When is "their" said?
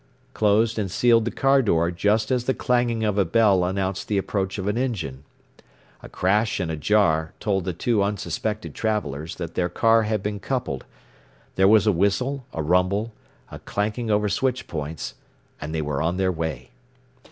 9.53-9.69, 16.17-16.31